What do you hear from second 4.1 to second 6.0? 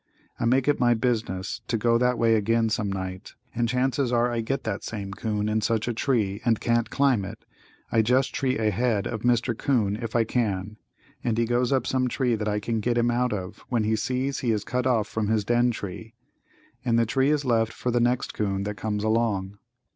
are I get that same 'coon in such a